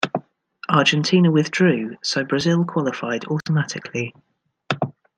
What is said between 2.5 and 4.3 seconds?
qualified automatically.